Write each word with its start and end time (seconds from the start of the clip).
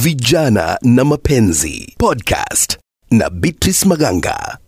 Vijana 0.00 0.78
na 0.82 1.04
Mapenzi 1.04 1.94
Podcast 1.98 2.78
na 3.10 3.30
Beatrice 3.30 3.84
Maganga. 3.88 4.58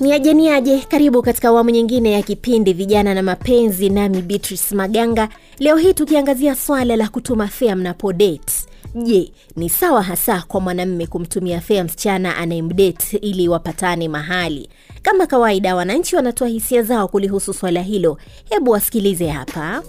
Niaje 0.00 0.34
niaje, 0.34 0.78
karibu 0.88 1.22
katika 1.22 1.48
awamu 1.48 1.70
nyingine 1.70 2.12
ya 2.12 2.22
kipindi 2.22 2.72
Vijana 2.72 3.14
na 3.14 3.22
Mapenzi, 3.22 3.88
nami 3.90 4.22
Beatrice 4.22 4.74
Maganga. 4.74 5.28
Leo 5.58 5.76
hii 5.76 5.94
tukiangazia 5.94 6.54
swala 6.56 6.96
la 6.96 7.08
kutuma 7.08 7.48
fea 7.48 7.76
mnapo. 7.76 8.12
Je, 9.04 9.32
ni 9.56 9.68
sawa 9.68 10.02
hasa 10.02 10.42
kwa 10.48 10.60
mwanamme 10.60 11.06
kumtumia 11.06 11.60
fea 11.60 11.84
msichana 11.84 12.36
anayemdate 12.36 13.16
ili 13.16 13.48
wapatane 13.48 14.08
mahali? 14.08 14.68
Kama 15.02 15.26
kawaida, 15.26 15.74
wananchi 15.76 16.16
wanatoa 16.16 16.48
hisia 16.48 16.82
zao 16.82 17.08
kulihusu 17.08 17.54
swala 17.54 17.82
hilo. 17.82 18.18
Hebu 18.50 18.70
wasikilize 18.70 19.28
hapa. 19.28 19.82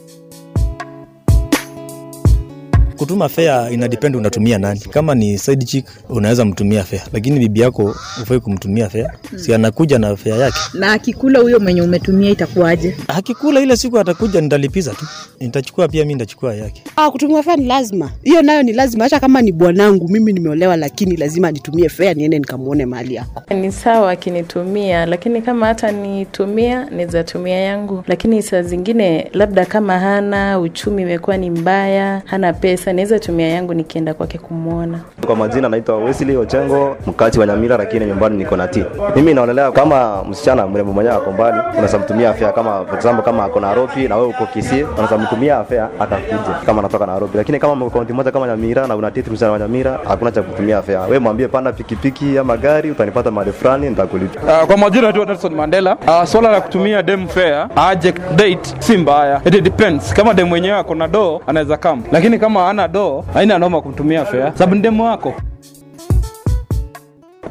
Kutuma 2.98 3.30
fea 3.30 3.70
inadepend 3.72 4.16
unatumia 4.16 4.58
nani. 4.58 4.80
Kama 4.80 5.16
ni 5.16 5.38
side 5.38 5.66
chick 5.66 5.86
unaweza 6.10 6.46
mtumia 6.46 6.84
fea 6.84 7.02
lakini 7.14 7.40
bibi 7.40 7.60
yako 7.60 7.96
ufai 8.24 8.40
kumtumia 8.40 8.90
fea 8.90 9.14
si 9.36 9.54
anakuja 9.54 10.00
na 10.00 10.16
fea 10.16 10.36
yake. 10.36 10.58
Na 10.74 10.92
akikula 10.92 11.40
huyo 11.40 11.60
mwenye 11.60 11.82
umetumia 11.82 12.30
itakuwaje? 12.30 12.98
Akikula 13.08 13.62
ile 13.62 13.78
siku 13.78 14.00
atakuja 14.00 14.42
nitalipiza 14.42 14.92
tu. 14.92 15.06
Nitachukua 15.40 15.88
pia 15.88 16.06
mi 16.06 16.14
nitachukua 16.14 16.56
yake. 16.56 16.84
Ah, 16.96 17.12
kutumia 17.12 17.44
fea 17.44 17.56
ni 17.56 17.66
lazima, 17.66 18.12
hiyo 18.24 18.42
nayo 18.42 18.64
ni 18.64 18.74
lazima. 18.74 19.04
Hata 19.04 19.20
kama 19.20 19.42
ni 19.42 19.52
bwanangu 19.52 20.08
mimi 20.10 20.34
nimeolewa, 20.34 20.76
lakini 20.78 21.16
lazima 21.18 21.52
nitumie 21.52 21.90
fea 21.90 22.14
niende 22.14 22.40
nikamwone 22.40 22.86
mahali 22.86 23.16
yako. 23.16 23.44
ni 23.56 23.72
sawa 23.72 24.12
akinitumia 24.12 25.06
lakini 25.06 25.42
kama 25.42 25.66
hata 25.68 25.92
nitumia 25.92 26.86
nizatumia 26.90 27.60
yangu. 27.60 28.04
Lakini 28.08 28.42
saa 28.44 28.62
zingine 28.62 29.30
labda 29.34 29.66
kama 29.66 30.00
hana 30.00 30.60
uchumi 30.60 31.02
imekuwa 31.02 31.38
ni 31.38 31.50
mbaya 31.50 32.22
hana 32.26 32.54
pesa 32.54 32.87
naweza 32.94 33.20
tumia 33.20 33.48
yangu 33.48 33.74
nikienda 33.74 34.14
kwake 34.14 34.38
kumwona 34.38 35.00
Kwa 35.26 35.36
majina 35.36 35.70
naitwa 35.70 35.98
Wesley 35.98 36.38
Ochengo, 36.38 36.98
mkazi 37.08 37.40
wa 37.40 37.46
Nyamira, 37.48 37.78
lakini 37.78 38.06
nyumbani 38.06 38.38
niko 38.38 38.58
na 38.58 38.68
T. 38.68 38.86
Mimi 39.16 39.34
naonelea 39.34 39.72
kama 39.72 40.24
msichana 40.30 40.68
mrembo 40.68 40.94
mwenyewe 40.94 41.16
ako 41.16 41.32
mbali, 41.32 41.58
unaweza 41.74 42.00
mtumia 42.00 42.30
afya 42.30 42.52
kama 42.52 42.86
for 42.86 42.96
example 42.98 43.24
kama 43.26 43.44
ako 43.44 43.60
Nairobi 43.60 44.08
na 44.08 44.16
wewe 44.16 44.28
uko 44.28 44.46
Kisii, 44.46 44.84
unaweza 44.84 45.18
mtumia 45.18 45.58
afya 45.58 45.90
atakuja 46.00 46.54
kama 46.66 46.80
anatoka 46.80 47.06
Nairobi. 47.06 47.38
Lakini 47.38 47.60
kama 47.60 47.76
mko 47.76 47.90
kaunti 47.90 48.14
moja 48.14 48.32
kama 48.32 48.48
Nyamira 48.48 48.88
na 48.88 48.96
una 48.96 49.12
date 49.12 49.30
msichana 49.32 49.52
wa 49.52 49.60
Nyamira, 49.60 50.00
hakuna 50.08 50.32
cha 50.32 50.42
kutumia 50.42 50.78
afya. 50.78 51.02
Wewe 51.02 51.20
mwambie 51.20 51.48
panda 51.48 51.72
pikipiki 51.72 52.38
ama 52.38 52.58
gari, 52.58 52.92
utanipata 52.92 53.32
mahali 53.32 53.52
fulani, 53.54 53.90
nitakulipa. 53.90 54.42
Uh, 54.62 54.68
kwa 54.68 54.78
majina 54.78 55.02
naitwa 55.02 55.26
Nelson 55.26 55.56
Mandela. 55.56 55.96
Uh, 56.08 56.24
swala 56.24 56.52
la 56.52 56.62
kutumia 56.62 57.04
dem 57.04 57.28
fair 57.28 57.68
aje 57.76 58.12
date 58.36 58.76
si 58.80 58.98
mbaya, 58.98 59.42
it 59.46 59.64
depends. 59.64 60.14
Kama 60.14 60.34
dem 60.34 60.48
mwenyewe 60.48 60.78
ako 60.78 60.96
na 60.96 61.08
do 61.08 61.42
anaweza 61.48 61.78
kama, 61.78 62.02
lakini 62.12 62.40
kama 62.40 62.70
hana 62.78 62.88
doo 62.88 63.24
haina 63.34 63.58
noma 63.58 63.82
kumtumia 63.82 64.26
fea 64.26 64.52
sababu 64.56 64.76
ni 64.76 64.82
wako. 65.06 65.34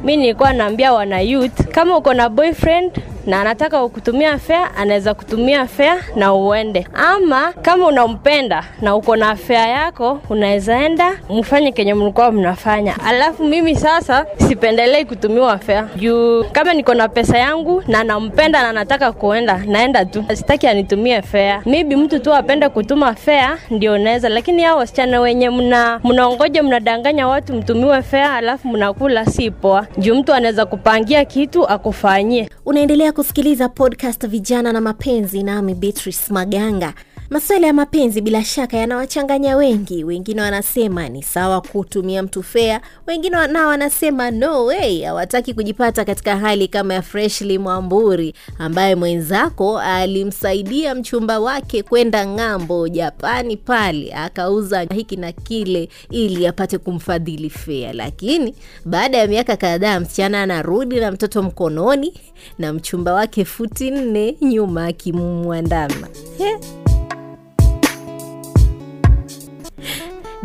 mi 0.03 0.17
nilikuwa 0.17 0.53
naambia 0.53 0.93
wana 0.93 1.19
youth 1.21 1.61
kama 1.71 1.97
uko 1.97 2.13
na 2.13 2.29
boyfriend 2.29 2.91
na 3.27 3.41
anataka 3.41 3.83
ukutumia 3.83 4.37
fea 4.37 4.75
anaweza 4.75 5.13
kutumia 5.13 5.67
fea 5.67 5.95
na 6.15 6.33
uende. 6.33 6.87
Ama 6.93 7.53
kama 7.61 7.87
unampenda 7.87 8.63
na 8.81 8.95
uko 8.95 9.15
na 9.15 9.35
fea 9.35 9.67
yako 9.67 10.19
unaweza 10.29 10.79
enda 10.85 11.11
mfanye 11.29 11.71
kenye 11.71 11.93
mlikuwa 11.93 12.31
mnafanya. 12.31 12.95
Alafu 13.05 13.43
mimi 13.43 13.75
sasa 13.75 14.25
sipendelei 14.47 15.05
kutumiwa 15.05 15.57
fea 15.57 15.87
juu 15.95 16.43
kama 16.51 16.73
niko 16.73 16.93
na 16.93 17.07
pesa 17.09 17.37
yangu 17.37 17.83
na 17.87 18.03
nampenda 18.03 18.63
na 18.63 18.73
nataka 18.73 19.11
kuenda 19.11 19.57
naenda 19.65 20.05
tu. 20.05 20.23
Sitaki 20.33 20.67
anitumie 20.67 21.21
fea 21.21 21.61
maybe 21.65 21.95
mtu 21.95 22.19
tu 22.19 22.33
apende 22.33 22.69
kutuma 22.69 23.13
fea 23.15 23.57
ndio 23.69 23.93
unaweza 23.93 24.29
lakini 24.29 24.63
hao 24.63 24.77
wasichana 24.77 25.19
wenye 25.21 25.49
mna 25.49 25.99
mnaongoja 26.03 26.63
mnadanganya 26.63 27.27
watu 27.27 27.53
mtumiwe 27.53 28.01
fea 28.01 28.33
alafu 28.33 28.67
mnakula 28.67 29.25
si 29.25 29.51
poa. 29.51 29.87
Juu 29.97 30.15
mtu 30.15 30.33
anaweza 30.33 30.65
kupangia 30.65 31.25
kitu 31.25 31.67
akufanyie. 31.67 32.49
Unaendelea 32.65 33.11
kusikiliza 33.17 33.69
podcast 33.69 34.27
Vijana 34.27 34.73
na 34.73 34.81
Mapenzi, 34.81 35.43
nami 35.43 35.75
Beatrice 35.75 36.33
Maganga. 36.33 36.93
Masuala 37.29 37.67
ya 37.67 37.73
mapenzi 37.73 38.21
bila 38.21 38.43
shaka 38.43 38.77
yanawachanganya 38.77 39.55
wengi. 39.57 40.03
Wengine 40.03 40.41
wanasema 40.41 41.09
ni 41.09 41.23
sawa 41.23 41.61
kutumia 41.61 42.23
mtu 42.23 42.43
fea, 42.43 42.81
wengine 43.07 43.47
nao 43.47 43.67
wanasema 43.67 44.31
no 44.31 44.65
way, 44.65 45.01
hawataki 45.03 45.53
kujipata 45.53 46.05
katika 46.05 46.37
hali 46.37 46.67
kama 46.67 46.93
ya 46.93 47.01
Freshly 47.01 47.57
Mwamburi 47.57 48.33
ambaye 48.59 48.95
mwenzako 48.95 49.79
alimsaidia 49.79 50.95
mchumba 50.95 51.39
wake 51.39 51.83
kwenda 51.83 52.25
ng'ambo 52.27 52.87
Japani 52.89 53.57
pale 53.57 54.13
akauza 54.13 54.81
hiki 54.81 55.15
na 55.15 55.31
kile 55.31 55.89
ili 56.11 56.47
apate 56.47 56.77
kumfadhili 56.77 57.49
fea, 57.49 57.93
lakini 57.93 58.55
baada 58.85 59.17
ya 59.17 59.27
miaka 59.27 59.57
kadhaa 59.57 59.99
msichana 59.99 60.41
anarudi 60.43 60.99
na 60.99 61.11
mtoto 61.11 61.43
mkononi 61.43 62.13
na 62.59 62.73
mchumba 62.73 63.13
wake 63.13 63.45
futi 63.45 63.91
nne 63.91 64.35
nyuma 64.41 64.85
akimwandama. 64.85 66.07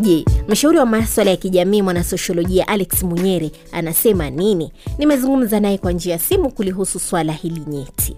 Je, 0.03 0.25
mshauri 0.49 0.79
wa 0.79 0.87
maswala 0.87 1.31
ya 1.31 1.37
kijamii 1.37 1.83
mwanasosiolojia 1.83 2.69
Alex 2.69 3.03
Munyere 3.03 3.51
anasema 3.73 4.31
nini? 4.31 4.73
Nimezungumza 4.99 5.61
naye 5.61 5.79
kwa 5.79 5.93
njia 5.93 6.13
ya 6.13 6.19
simu 6.19 6.51
kulihusu 6.53 6.99
swala 7.01 7.33
hili 7.33 7.61
nyeti. 7.67 8.17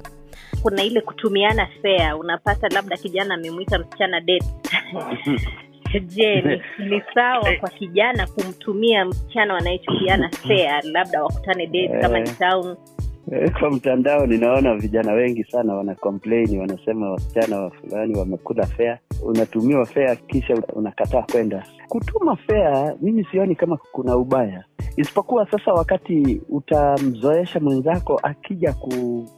kuna 0.63 0.83
ile 0.83 1.01
kutumiana 1.01 1.67
fea 1.83 2.17
unapata 2.17 2.69
labda 2.69 2.97
kijana 2.97 3.35
amemwita 3.35 3.79
msichana 3.79 4.21
date 4.21 4.47
je 6.15 6.41
ni, 6.41 6.63
ni 6.91 7.03
sawa 7.15 7.53
kwa 7.61 7.69
kijana 7.69 8.27
kumtumia 8.27 9.05
msichana 9.05 9.55
wanayechukiana 9.55 10.29
fea 10.29 10.81
labda 10.83 11.23
wakutane 11.23 11.67
date 11.67 12.01
kama 12.01 12.21
ni 12.21 12.31
town 12.31 12.77
Eh, 12.77 13.04
Kwa 13.61 13.71
mtandao 13.71 14.27
ninaona 14.27 14.75
vijana 14.75 15.13
wengi 15.13 15.45
sana 15.45 15.75
wana 15.75 15.95
wanasema 16.59 17.11
wasichana 17.11 17.61
wa 17.61 17.71
fulani 17.71 18.19
wamekula 18.19 18.67
fea. 18.67 18.99
Unatumiwa 19.23 19.87
fea 19.87 20.17
kisha 20.17 20.55
unakataa 20.73 21.23
kwenda. 21.33 21.65
Kutuma 21.89 22.37
fea, 22.37 22.95
mimi 23.01 23.25
sioni 23.31 23.55
kama 23.55 23.77
kuna 23.93 24.17
ubaya, 24.17 24.65
isipokuwa 24.97 25.51
sasa 25.51 25.73
wakati 25.73 26.41
utamzoesha 26.49 27.61
mwenzako 27.61 28.21
akija 28.23 28.73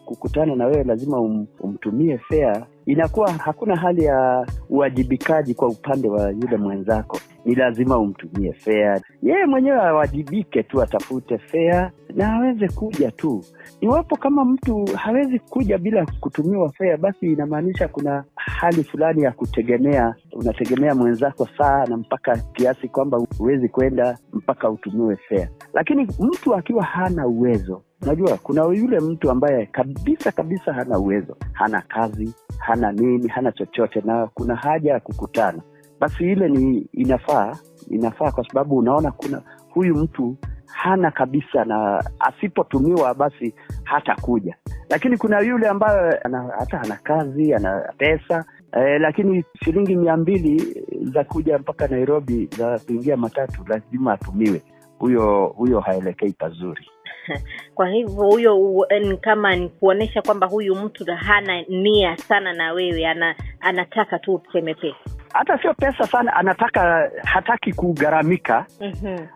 kukutana 0.04 0.54
na 0.54 0.66
wewe 0.66 0.84
lazima 0.84 1.20
um, 1.20 1.46
umtumie 1.60 2.18
fea, 2.18 2.66
inakuwa 2.86 3.32
hakuna 3.32 3.76
hali 3.76 4.04
ya 4.04 4.46
uwajibikaji 4.70 5.54
kwa 5.54 5.68
upande 5.68 6.08
wa 6.08 6.30
yule 6.30 6.56
mwenzako. 6.56 7.18
Ni 7.46 7.54
lazima 7.54 7.98
umtumie 7.98 8.52
fea, 8.52 9.00
yeye 9.22 9.46
mwenyewe 9.46 9.80
awajibike 9.82 10.62
tu, 10.62 10.82
atafute 10.82 11.38
fea 11.38 11.90
na 12.14 12.34
aweze 12.34 12.68
kuja 12.68 13.10
tu. 13.10 13.44
Iwapo 13.80 14.16
kama 14.16 14.44
mtu 14.44 14.84
hawezi 14.96 15.38
kuja 15.38 15.78
bila 15.78 16.06
kutumiwa 16.20 16.72
fea 16.72 16.96
basi 16.96 17.32
inamaanisha 17.32 17.88
kuna 17.88 18.24
hali 18.36 18.84
fulani 18.84 19.22
ya 19.22 19.32
kutegemea. 19.32 20.14
Unategemea 20.32 20.94
mwenzako 20.94 21.48
sana 21.58 21.96
mpaka 21.96 22.36
kiasi 22.36 22.88
kwamba 22.88 23.18
huwezi 23.38 23.68
kwenda 23.68 24.18
mpaka 24.32 24.70
utumiwe 24.70 25.16
fea 25.16 25.48
lakini 25.74 26.08
mtu 26.20 26.54
akiwa 26.54 26.84
hana 26.84 27.26
uwezo 27.26 27.82
unajua 28.02 28.36
kuna 28.42 28.64
yule 28.64 29.00
mtu 29.00 29.30
ambaye 29.30 29.66
kabisa 29.66 30.32
kabisa 30.32 30.72
hana 30.72 30.98
uwezo. 30.98 31.36
Hana 31.52 31.80
kazi 31.88 32.34
hana 32.58 32.92
nini 32.92 33.28
hana 33.28 33.52
chochote 33.52 34.00
na 34.04 34.26
kuna 34.26 34.54
haja 34.56 34.92
ya 34.92 35.00
kukutana 35.00 35.62
basi 36.06 36.32
ile 36.32 36.48
ni 36.48 36.86
inafaa 36.92 37.56
inafaa 37.90 38.30
kwa 38.30 38.48
sababu 38.48 38.76
unaona 38.76 39.10
kuna 39.10 39.42
huyu 39.70 39.94
mtu 39.94 40.36
hana 40.66 41.10
kabisa 41.10 41.64
na 41.64 42.04
asipotumiwa 42.18 43.14
basi 43.14 43.54
hatakuja. 43.84 44.56
Lakini 44.90 45.16
kuna 45.16 45.40
yule 45.40 45.68
ambayo 45.68 46.18
ana, 46.24 46.50
hata 46.58 46.80
ana 46.80 46.96
kazi 46.96 47.54
ana 47.54 47.92
pesa 47.98 48.44
eh, 48.72 49.00
lakini 49.00 49.44
shilingi 49.64 49.96
mia 49.96 50.16
mbili 50.16 50.84
za 51.12 51.24
kuja 51.24 51.58
mpaka 51.58 51.88
nairobi 51.88 52.48
za 52.58 52.78
kuingia 52.78 53.16
matatu 53.16 53.64
lazima 53.68 54.12
atumiwe. 54.12 54.62
Huyo 54.98 55.46
huyo 55.56 55.80
haelekei 55.80 56.32
pazuri. 56.32 56.88
Kwa 57.74 57.88
hivyo 57.88 58.24
huyo 58.24 58.86
kama 59.20 59.56
ni 59.56 59.68
kuonyesha 59.68 60.22
kwamba 60.22 60.46
huyu 60.46 60.74
mtu 60.76 61.04
hana 61.16 61.62
nia 61.62 62.16
sana 62.16 62.52
na 62.52 62.72
wewe 62.72 63.06
ana 63.06 63.34
anataka 63.60 64.18
tu 64.18 64.34
useme 64.34 64.74
pesa 64.74 65.15
hata 65.38 65.58
sio 65.62 65.74
pesa 65.74 66.06
sana 66.06 66.32
anataka 66.36 67.10
hataki 67.24 67.72
kugharamika 67.72 68.66
mm-hmm. 68.80 69.26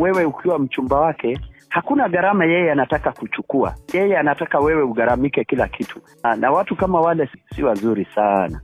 wewe 0.00 0.24
ukiwa 0.24 0.58
mchumba 0.58 1.00
wake 1.00 1.38
hakuna 1.70 2.08
gharama 2.08 2.44
yeye 2.44 2.72
anataka 2.72 3.12
kuchukua. 3.12 3.74
Yeye 3.94 4.18
anataka 4.18 4.58
wewe 4.58 4.82
ugharamike 4.82 5.44
kila 5.44 5.68
kitu, 5.68 6.00
na, 6.22 6.36
na 6.36 6.50
watu 6.50 6.76
kama 6.76 7.00
wale 7.00 7.28
si, 7.56 7.62
wazuri 7.62 8.04
sana. 8.14 8.60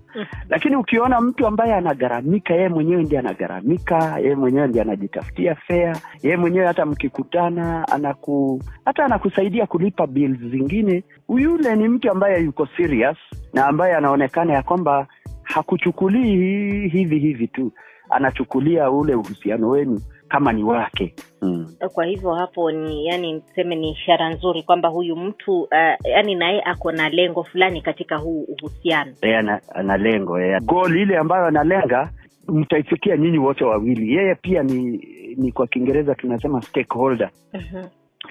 Lakini 0.49 0.77
ukiona 0.77 1.21
mtu 1.21 1.47
ambaye 1.47 1.75
anagharamika, 1.75 2.55
yeye 2.55 2.69
mwenyewe 2.69 3.03
ndi 3.03 3.17
anagharamika, 3.17 4.19
yeye 4.19 4.35
mwenyewe 4.35 4.67
ndi 4.69 4.81
anajitafutia 4.81 5.55
fea, 5.55 5.97
yeye 6.23 6.37
mwenyewe 6.37 6.67
hata 6.67 6.87
mkikutana 6.87 7.89
anaku 7.89 8.63
hata 8.85 9.05
anakusaidia 9.05 9.67
kulipa 9.67 10.07
bills 10.07 10.39
zingine, 10.39 11.05
yule 11.29 11.77
ni 11.77 11.89
mtu 11.89 12.11
ambaye 12.11 12.43
yuko 12.45 12.67
serious 12.77 13.17
na 13.55 13.67
ambaye 13.67 13.95
anaonekana 13.97 14.53
ya 14.53 14.63
kwamba 14.63 15.07
hakuchukulii 15.47 16.89
hivi 16.89 17.19
hivi 17.19 17.49
tu, 17.49 17.73
anachukulia 18.11 18.91
ule 18.91 19.15
uhusiano 19.15 19.69
wenu 19.69 20.01
kama 20.29 20.53
ni 20.53 20.65
wake. 20.65 21.15
Mm. 21.43 21.75
kwa 21.95 22.05
hivyo 22.05 22.35
hapo 22.35 22.73
ni 22.73 23.07
yani 23.07 23.33
niseme 23.33 23.75
ni 23.75 23.91
ishara 23.91 24.31
nzuri 24.31 24.63
kwamba 24.63 24.89
huyu 24.89 25.17
mtu 25.17 25.61
uh, 25.63 25.69
yani 26.05 26.35
naye 26.35 26.63
ako 26.63 26.93
na 26.93 27.09
lengo 27.09 27.45
fulani 27.45 27.83
katika 27.83 28.17
huu 28.17 28.43
uhusiano. 28.43 29.13
Yeye 29.23 29.37
ana, 29.39 29.61
ana 29.75 29.97
lengo 29.97 30.39
goal 30.63 30.97
ile 30.97 31.17
ambayo 31.19 31.47
analenga 31.47 32.11
mtaifikia 32.49 33.17
nyinyi 33.17 33.39
wote 33.39 33.65
wawili. 33.65 34.15
Yeye 34.15 34.35
pia 34.35 34.63
ni 34.63 35.01
ni 35.37 35.53
kwa 35.53 35.67
Kiingereza 35.67 36.15
tunasema 36.15 36.63
stakeholder 36.63 37.31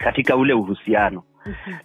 katika 0.03 0.35
ule 0.35 0.53
uhusiano. 0.53 1.23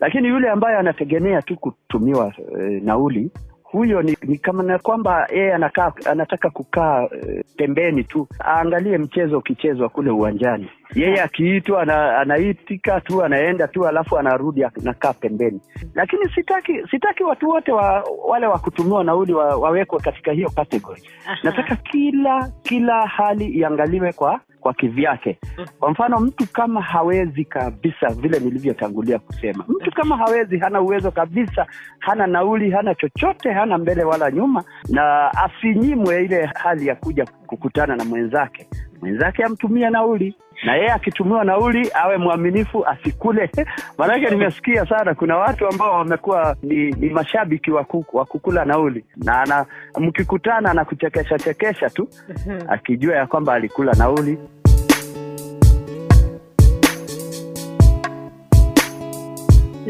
Lakini 0.01 0.29
yule 0.29 0.51
ambaye 0.51 0.77
anategemea 0.77 1.43
tu 1.43 1.57
kutumiwa 1.57 2.35
e, 2.61 2.63
nauli 2.63 3.31
huyo 3.73 4.03
ni, 4.03 4.17
ni 4.23 4.39
kama 4.39 4.63
na 4.63 4.79
kwamba 4.79 5.27
yeye 5.33 5.55
anakaa 5.55 5.93
anataka 6.05 6.51
kukaa 6.51 7.03
e, 7.05 7.45
pembeni 7.57 8.05
tu 8.05 8.29
aangalie 8.41 8.99
mchezo 8.99 9.39
ukichezwa 9.39 9.89
kule 9.89 10.11
uwanjani. 10.11 10.71
Yeye 10.95 11.23
akiitwa 11.23 11.83
ana, 11.83 12.19
anaitika 12.19 13.01
tu 13.01 13.25
anaenda 13.25 13.69
tu 13.69 13.87
alafu 13.87 14.19
anarudi 14.19 14.65
anakaa 14.65 15.13
pembeni. 15.13 15.61
Lakini 15.95 16.29
sitaki 16.35 16.83
sitaki 16.91 17.25
watu 17.25 17.49
wote 17.49 17.73
wa, 17.73 18.05
wale 18.29 18.47
wa 18.47 18.59
kutumiwa 18.59 19.05
nauli 19.05 19.33
wa, 19.33 19.57
wawekwe 19.57 19.99
katika 20.01 20.33
hiyo 20.33 20.51
category. 20.51 21.03
Nataka 21.43 21.77
kila 21.77 22.53
kila 22.63 23.07
hali 23.07 23.45
iangaliwe 23.47 24.13
kwa 24.13 24.41
kwa 24.71 24.75
kivyake. 24.75 25.39
Kwa 25.81 25.91
mfano 25.91 26.21
mtu 26.21 26.47
kama 26.53 26.83
hawezi 26.83 27.45
kabisa 27.45 28.09
vile 28.09 28.39
nilivyotangulia 28.41 29.19
kusema 29.19 29.65
mtu 29.69 29.91
kama 29.91 30.17
hawezi 30.17 30.59
hana 30.59 30.81
uwezo 30.81 31.11
kabisa 31.11 31.67
hana 31.99 32.27
nauli 32.27 32.71
hana 32.71 32.95
chochote 32.95 33.53
hana 33.53 33.79
mbele 33.79 34.05
wala 34.05 34.31
nyuma 34.31 34.65
na 34.89 35.31
asinyimwe 35.35 36.25
ile 36.25 36.51
hali 36.55 36.87
ya 36.87 36.95
kuja 36.95 37.27
kukutana 37.47 37.97
na 37.97 38.05
mwenzake. 38.05 38.67
Mwenzake 39.01 39.45
amtumie 39.45 39.91
nauli 39.91 40.35
na 40.65 40.75
yeye 40.77 40.93
akitumiwa 40.93 41.45
nauli 41.45 41.91
awe 41.95 42.17
mwaminifu 42.17 42.87
asikule. 42.87 43.51
Maanake 43.99 44.31
nimesikia 44.31 44.87
sana 44.87 45.15
kuna 45.15 45.37
watu 45.37 45.67
ambao 45.69 45.93
wamekuwa 45.93 46.57
ni, 46.63 46.91
ni 46.91 47.11
mashabiki 47.11 47.71
wa 47.71 47.83
kuku- 47.85 48.25
kukula 48.27 48.65
nauli 48.65 49.05
na 49.17 49.41
ana, 49.43 49.67
mkikutana 49.99 50.75
na 50.75 50.85
kuchekesha 50.85 51.39
chekesha 51.39 51.91
tu 51.91 52.09
akijua 52.69 53.15
ya 53.17 53.27
kwamba 53.27 53.55
alikula 53.55 53.93
nauli 53.93 54.39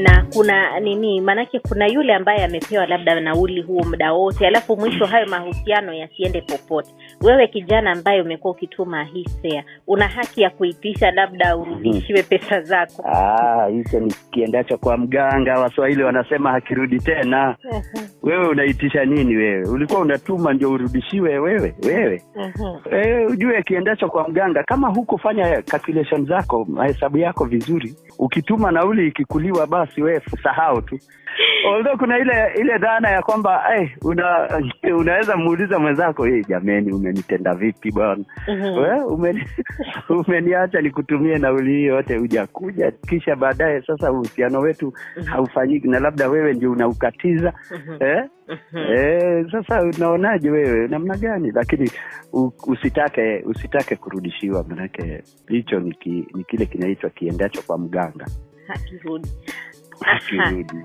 na 0.03 0.27
kuna 0.35 0.81
nini 0.81 1.21
maanake 1.21 1.61
kuna 1.69 1.87
yule 1.87 2.15
ambaye 2.15 2.45
amepewa 2.45 2.87
labda 2.87 3.21
nauli 3.21 3.63
huo 3.63 3.83
muda 3.85 4.13
wote 4.13 4.47
alafu 4.47 4.77
mwisho 4.77 5.07
hayo 5.07 5.27
mahusiano 5.27 5.93
yasiende 5.93 6.41
popote. 6.41 6.91
Wewe 7.23 7.47
kijana 7.49 7.93
ambaye 7.93 8.23
umekuwa 8.23 8.53
ukituma 8.53 9.07
fare 9.43 9.65
una 9.87 10.09
haki 10.09 10.43
ya 10.43 10.51
kuitisha 10.51 11.11
labda 11.11 11.57
urudishiwe 11.57 12.23
pesa 12.23 12.61
zako. 12.61 13.03
Ah, 13.09 13.67
hicho 13.67 14.01
ni 14.01 14.15
kiendacho 14.31 14.79
kwa 14.79 14.97
mganga 14.97 15.59
waswahili 15.59 16.03
wanasema 16.03 16.51
hakirudi 16.51 16.99
tena. 16.99 17.57
Wewe 18.23 18.49
unaitisha 18.49 19.05
nini 19.05 19.37
wewe? 19.37 19.69
Ulikuwa 19.69 20.01
unatuma 20.01 20.53
ndio 20.53 20.71
urudishiwe 20.71 21.39
wewe 21.39 21.75
wewe. 21.87 22.23
E, 22.93 23.27
ujue 23.27 23.63
kiendacho 23.63 24.09
kwa 24.09 24.29
mganga 24.29 24.63
kama 24.63 24.89
hukufanya 24.89 25.63
calculation 25.63 26.27
zako 26.27 26.65
mahesabu 26.69 27.19
yako 27.19 27.45
vizuri 27.45 27.95
ukituma 28.19 28.71
nauli 28.71 29.09
ikikuliwa 29.09 29.67
basi 29.67 29.90
wewe 29.99 30.23
sahau 30.43 30.83
tu. 30.83 30.99
Although 31.67 31.97
kuna 31.99 32.19
ile 32.19 32.53
ile 32.61 32.79
dhana 32.79 33.11
ya 33.11 33.23
kwamba 33.23 33.63
hey, 33.69 33.89
una, 34.03 34.49
unaweza 34.99 35.37
muuliza 35.37 35.79
mwenzako 35.79 36.25
hey, 36.25 36.43
jameni 36.49 36.93
umenitenda 36.93 37.55
vipi 37.55 37.91
bwana? 37.93 38.25
Mhm. 38.49 38.79
We, 38.79 39.03
umeni, 39.05 39.45
umeniacha 40.27 40.81
nikutumie 40.81 41.39
nauli 41.39 41.73
hii 41.73 41.85
yote 41.85 42.17
hujakuja. 42.17 42.91
Kisha 42.91 43.37
baadaye 43.37 43.83
sasa 43.83 44.13
uhusiano 44.13 44.61
wetu 44.61 44.93
haufanyiki 45.25 45.89
na 45.89 46.01
labda 46.01 46.29
wewe 46.29 46.53
ndio 46.55 46.73
unaukatiza. 46.73 47.53
Eh? 48.01 48.25
Eh, 48.89 49.47
sasa 49.53 49.83
unaonaje 49.83 50.51
wewe? 50.51 50.89
Namna 50.89 51.17
gani? 51.17 51.51
Lakini 51.51 51.91
u, 52.33 52.53
usitake 52.67 53.43
usitake 53.47 53.97
kurudishiwa 53.97 54.65
manake 54.69 55.23
hicho 55.49 55.81
ni, 55.81 55.93
ki, 55.95 56.27
ni 56.35 56.45
kile 56.45 56.67
kinaitwa 56.67 57.11
kiendacho 57.11 57.63
kwa 57.63 57.79
mganga. 57.79 58.27
Hakirudi 58.67 59.29
Hakirudi. 60.07 60.77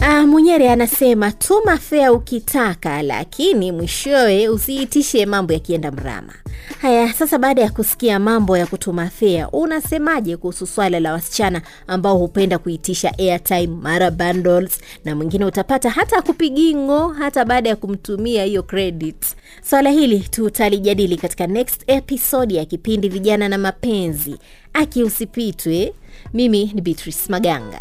Ah, 0.00 0.26
Munyere 0.26 0.70
anasema 0.70 1.32
tuma 1.32 1.76
fea 1.76 2.12
ukitaka, 2.12 3.02
lakini 3.02 3.72
mwishowe 3.72 4.48
usiitishe 4.48 5.26
mambo 5.26 5.52
yakienda 5.52 5.90
mrama. 5.92 6.34
Haya, 6.80 7.12
sasa 7.12 7.38
baada 7.38 7.62
ya 7.62 7.70
kusikia 7.70 8.18
mambo 8.18 8.56
ya 8.58 8.66
kutuma 8.66 9.10
fea, 9.10 9.48
unasemaje 9.50 10.36
kuhusu 10.36 10.66
swala 10.66 11.00
la 11.00 11.12
wasichana 11.12 11.62
ambao 11.86 12.18
hupenda 12.18 12.58
kuitisha 12.58 13.18
airtime 13.18 13.66
mara 13.66 14.10
bundles, 14.10 14.80
na 15.04 15.16
mwingine 15.16 15.44
utapata 15.44 15.90
hata 15.90 16.22
kupigingo 16.22 17.08
hata 17.08 17.44
baada 17.44 17.68
ya 17.68 17.76
kumtumia 17.76 18.44
hiyo 18.44 18.62
credit. 18.62 19.24
Swala 19.70 19.90
hili 19.90 20.20
tutalijadili 20.20 21.16
katika 21.16 21.46
next 21.46 21.82
episode 21.86 22.54
ya 22.54 22.64
kipindi 22.64 23.08
Vijana 23.08 23.48
na 23.48 23.58
Mapenzi. 23.58 24.38
Aki 24.72 25.02
usipitwe. 25.02 25.94
Mimi 26.34 26.70
ni 26.74 26.80
Beatrice 26.80 27.18
Maganga. 27.28 27.80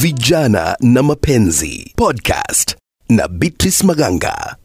Vijana 0.00 0.76
na 0.80 1.02
Mapenzi 1.02 1.92
podcast 1.96 2.76
na 3.08 3.28
Beatrice 3.28 3.86
Maganga. 3.86 4.56